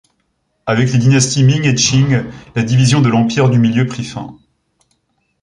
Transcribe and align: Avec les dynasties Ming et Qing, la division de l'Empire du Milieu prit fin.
Avec 0.65 0.91
les 0.91 0.97
dynasties 0.97 1.43
Ming 1.43 1.63
et 1.67 1.75
Qing, 1.75 2.23
la 2.55 2.63
division 2.63 3.01
de 3.01 3.07
l'Empire 3.09 3.51
du 3.51 3.59
Milieu 3.59 3.85
prit 3.85 4.03
fin. 4.03 4.35